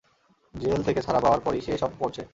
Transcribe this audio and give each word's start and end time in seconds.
Jail 0.53 0.79
থেকে 0.83 0.99
ছাড়া 1.01 1.19
পাওয়ার 1.19 1.41
পরই 1.41 1.61
সে 1.61 1.71
এসব 1.73 1.91
করছে। 1.99 2.21